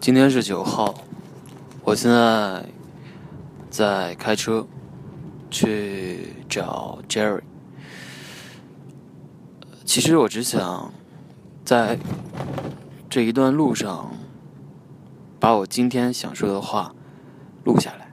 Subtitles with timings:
[0.00, 0.94] 今天是九号，
[1.82, 2.64] 我现在
[3.68, 4.64] 在开车
[5.50, 7.42] 去找 Jerry。
[9.84, 10.92] 其实我只想
[11.64, 11.98] 在
[13.10, 14.16] 这一段路上
[15.40, 16.94] 把我今天想说的话
[17.64, 18.12] 录下来，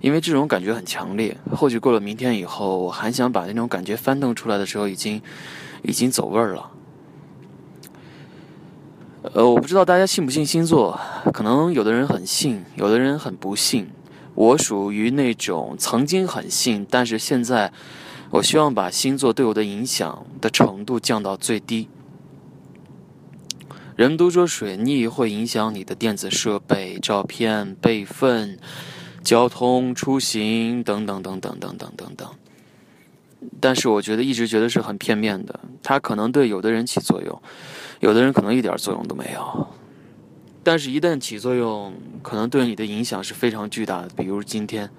[0.00, 1.38] 因为这种感觉很强烈。
[1.52, 5.22] 或许过了明天以后，我还想把那种感觉翻腾出来的时候，已经
[5.84, 6.72] 已经走味儿了。
[9.34, 10.98] 呃，我不知道大家信不信星座，
[11.32, 13.90] 可能有的人很信，有的人很不信。
[14.34, 17.72] 我属于那种曾经很信，但是现在
[18.30, 21.88] 我希望把星座对我的影响的程度降到最低。
[23.96, 28.58] 人们都说水逆会影响你的电子设备、照片备份、
[29.22, 32.28] 交通出行等等等等等等等等。
[33.60, 37.42] 但是我觉得一直觉得是很片面的，它可能对有的人起作用。
[38.00, 39.66] 有的人可能一点作用都没有，
[40.62, 44.08] 但是，一旦起作用，可能对你的影响是非常巨大的。
[44.14, 44.90] 比如今天，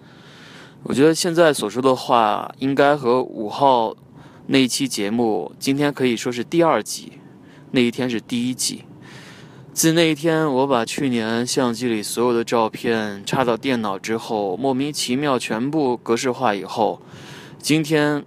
[0.81, 3.95] 我觉得现在所说的话，应该和五号
[4.47, 7.13] 那一期节目，今天可以说是第二集，
[7.69, 8.85] 那一天是第一集。
[9.73, 16.99] 自那一天，我把去年相机里所有的照片插到电脑之后，莫名其妙全部格式化以后，
[17.59, 18.25] 今天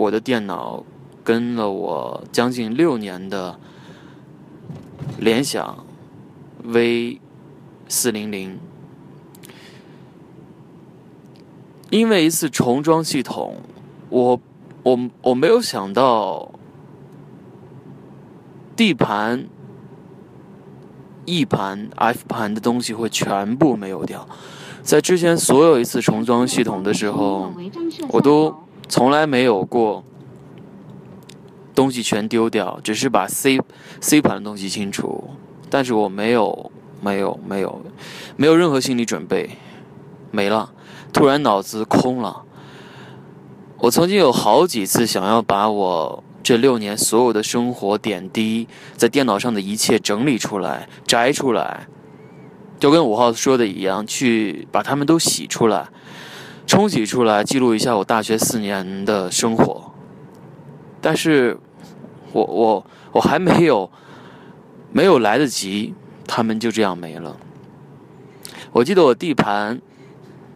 [0.00, 0.82] 我的电脑
[1.22, 3.58] 跟了我将近六年的。
[5.18, 5.84] 联想
[6.62, 7.20] V
[7.88, 8.58] 四零零，
[11.90, 13.56] 因为一次重装系统，
[14.08, 14.40] 我
[14.82, 16.50] 我我没有想到
[18.76, 19.46] ，D 盘、
[21.26, 24.26] E 盘、F 盘的东西会全部没有掉。
[24.82, 27.52] 在之前所有一次重装系统的时候，
[28.08, 28.54] 我都
[28.90, 30.04] 从来没有过。
[31.72, 33.58] 东西全丢掉，只是把 C
[34.02, 35.30] C 盘的东西清除，
[35.70, 37.80] 但是我没有没有没有
[38.36, 39.56] 没有任何心理准备，
[40.30, 40.72] 没了，
[41.10, 42.42] 突然脑子空了。
[43.78, 51.86] 我曾经有好几次想要把我这六年所有的生活点滴，在电脑上的一切整理出来、摘出来，
[52.78, 55.88] 就跟五号说的一样，去把它们都洗出来、
[56.70, 59.90] 冲洗出来，记录一下我大学四年的生活，
[61.00, 61.58] 但是。
[62.32, 63.90] 我我我还没有
[64.92, 65.94] 没有来得及，
[66.28, 67.36] 他们就这样没了。
[68.70, 69.80] 我记得我 D 盘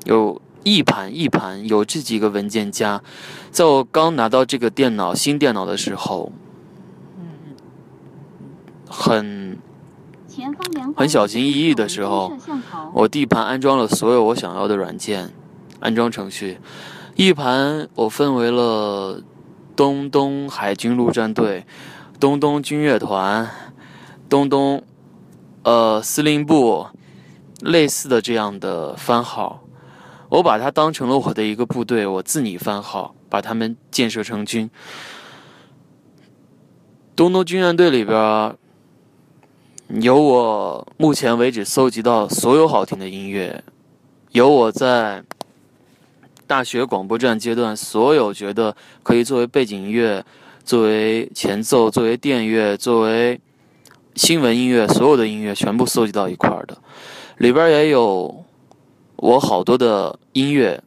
[0.04, 3.02] 有 E 盘 E 盘有这几个文件夹，
[3.50, 6.30] 在我刚拿到这个电脑新电脑的时候，
[8.88, 9.58] 很
[10.96, 12.32] 很小心翼翼的时候，
[12.92, 15.32] 我 D 盘安装了所有我想要的软件，
[15.84, 16.58] 安装程序。
[17.14, 19.22] E 盘我分为了。
[19.76, 21.66] 东东海军陆战队、
[22.20, 23.50] 东东军乐团、
[24.28, 24.80] 东东
[25.64, 26.86] 呃司令部，
[27.60, 29.64] 类似的这样的番号，
[30.28, 34.70] 我把它当成了我的一个部队，我自拟番号，把他们建设成军。
[37.16, 38.56] 东东军乐队里边
[39.88, 43.64] 有我目前为止搜集到所有好听的音乐，
[44.30, 45.24] 有我在。
[46.46, 50.24] 大学广播站阶段，所有觉得可以作为背景音乐、
[50.62, 53.40] 作为前奏、作为电乐、作为
[54.14, 56.76] 新闻音乐，所有的音乐全部搜集到一块儿的，
[57.38, 58.44] 里边也有
[59.16, 60.82] 我好多的音乐，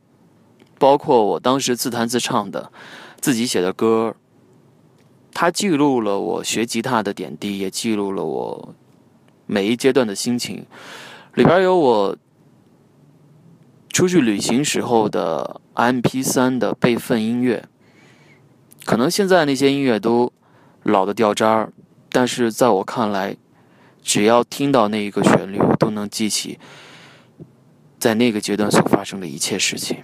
[0.78, 2.72] 包括我当时自弹自唱的、
[3.20, 4.16] 自己写的歌。
[5.34, 8.76] 它记录了我学吉他的点滴，也记录了我
[9.46, 10.66] 每一阶段的心情。
[11.34, 12.16] 里边有我。
[13.98, 17.68] 出去旅行时候的 M P 三的备份音乐，
[18.86, 20.32] 可能现在那些音乐都
[20.84, 21.74] 老的掉渣儿，
[22.12, 23.36] 但是在我看来，
[24.04, 26.60] 只要听到那一个旋律，我都能记起
[27.98, 30.04] 在那个阶段所发生的一切事情。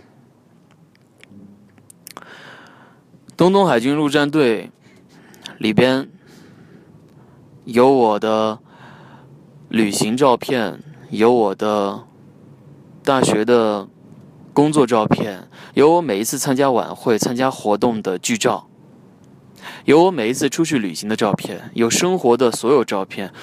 [3.37, 4.71] 东东海军陆战队
[5.59, 6.09] 里边
[7.65, 8.57] 有我的
[9.69, 10.81] 旅行照片，
[11.11, 12.07] 有我的。
[13.03, 13.85] 大学的
[14.53, 18.67] 工作照片，有我每一次参加晚会、参加活动的剧照，
[19.83, 23.33] 有我每一次出去旅行的照片，有生活的所有照片，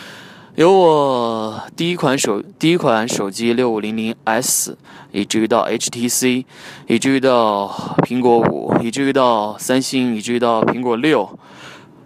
[0.55, 4.79] 有我第一款手第一款手机六五零零 S，
[5.13, 6.47] 以至于到 HTC，
[6.87, 7.69] 以至于到
[7.99, 11.39] 苹果五，以至于到三星，以至于到苹果六，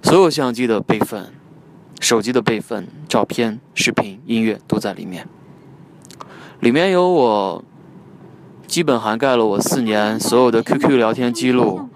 [0.02, 1.32] 所有相机的备份、
[2.00, 5.28] 手机的备份、照片、视频、音乐都在里面。
[6.60, 7.64] 里面有我，
[8.66, 11.88] 基本涵盖了我四年所有的 QQ 聊天记录，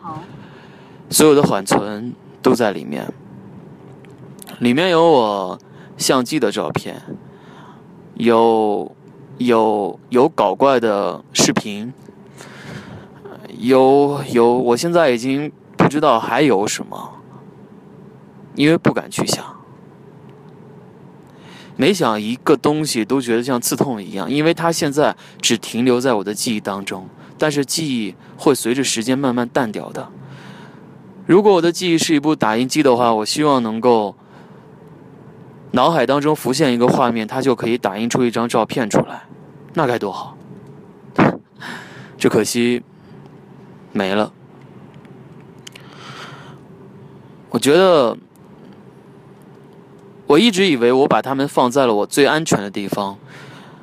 [1.09, 3.11] 所有的缓存都在里面。
[4.59, 5.59] 里面有我
[5.97, 7.01] 相机的照片，
[8.15, 8.95] 有
[9.39, 11.93] 有有搞怪的视频，
[13.57, 17.13] 有有，我现在已经不知道还有什么，
[18.55, 19.58] 因为不敢去想。
[21.77, 30.09] 每想一个东西，都觉得像刺痛一样，因为它现在只停留在我的记忆当中，但是记忆会随着时间慢慢淡掉的。
[31.27, 34.17] 如果我的记忆是一部打印机的话，我希望能够
[35.73, 39.25] 脑海当中浮现一个画面，它就可以打印出一张照片出来，
[39.75, 40.37] 那该多好！
[42.19, 42.83] 只可惜
[43.93, 44.33] 没了。
[47.51, 48.17] 我觉得。
[50.29, 53.19] 我一直以为我把它们放在了我最安全的地方，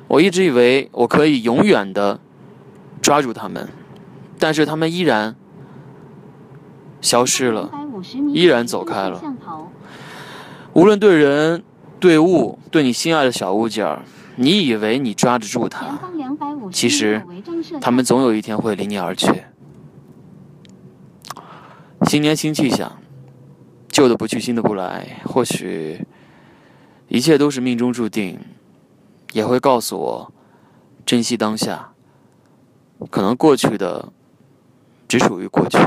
[0.06, 2.20] 我一直以为我可以永远的
[3.02, 3.68] 抓住它们，
[4.38, 5.34] 但是它们依然
[7.00, 7.68] 消失了，
[8.32, 9.20] 依然走开了。
[10.72, 11.64] 无论对人、
[11.98, 14.02] 对物、对你心爱的小物件儿，
[14.36, 15.98] 你以为你抓得住它，
[16.70, 17.20] 其实
[17.80, 19.42] 它们总有一天会离你而去。
[22.02, 23.00] 新年新气象，
[23.88, 26.06] 旧的不去，新的不来，或许。
[27.08, 28.40] 一切都是命中注定，
[29.32, 30.32] 也会告诉我
[31.04, 31.92] 珍惜当下。
[33.10, 34.12] 可能过去的
[35.06, 35.78] 只属于过去，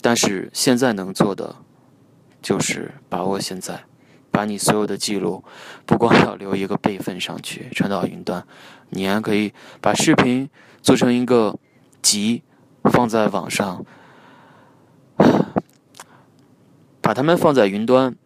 [0.00, 1.56] 但是现在能做的
[2.42, 3.84] 就是把握现在，
[4.30, 5.44] 把你所有的记录，
[5.86, 8.46] 不光要留一个备份上去传到云端，
[8.88, 10.48] 你还可以把视频
[10.82, 11.56] 做成一个
[12.02, 12.42] 集，
[12.84, 13.84] 放在网上，
[17.00, 18.16] 把它们放在云端。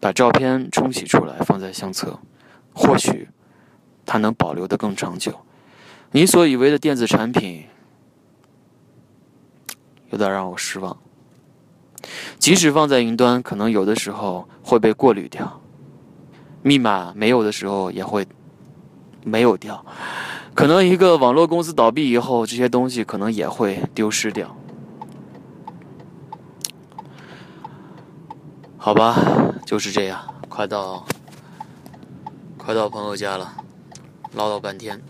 [0.00, 2.18] 把照片冲洗出来放在相册，
[2.72, 3.28] 或许
[4.06, 5.40] 它能保留的更长久。
[6.12, 7.64] 你所以为的电子产品
[10.10, 10.96] 有点让我失望。
[12.38, 15.60] 即使放在云端，可能有的时候会被过滤掉，
[16.62, 18.26] 密码没有的时候也会
[19.22, 19.84] 没有掉。
[20.54, 24.56] 可能一个网络公司倒闭以后，这些东西可能也会丢失掉。
[28.82, 29.14] 好吧，
[29.66, 30.34] 就是这样。
[30.48, 31.04] 快到，
[32.56, 33.54] 快到朋友家了，
[34.32, 35.02] 唠叨半天，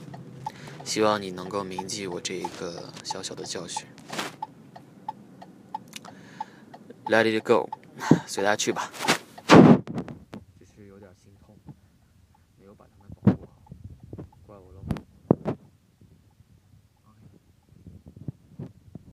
[0.84, 3.86] 希望你能够铭记我这一个小小的教训。
[7.06, 7.70] Let it go，
[8.26, 8.90] 随他去吧。